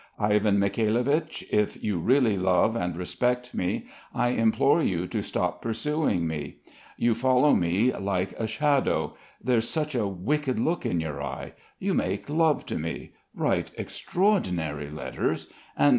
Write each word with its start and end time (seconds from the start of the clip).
Ivan 0.17 0.57
Mikhailovich, 0.57 1.43
if 1.51 1.83
you 1.83 1.99
really 1.99 2.35
love 2.35 2.75
and 2.75 2.97
respect 2.97 3.53
me 3.53 3.85
I 4.15 4.29
implore 4.29 4.81
you 4.81 5.05
to 5.05 5.21
stop 5.21 5.61
pursuing 5.61 6.25
me 6.25 6.55
i 6.67 6.71
You 6.97 7.13
follow 7.13 7.53
me 7.53 7.91
like 7.93 8.31
a 8.39 8.47
shadow 8.47 9.15
there's 9.39 9.69
such 9.69 9.93
a 9.93 10.07
wicked 10.07 10.57
look 10.57 10.87
in 10.87 10.99
your 10.99 11.21
eye 11.21 11.53
you 11.77 11.93
make 11.93 12.31
love 12.31 12.65
to 12.65 12.79
me 12.79 13.11
write 13.35 13.69
extraordinary 13.77 14.89
letters 14.89 15.49
and 15.77 15.89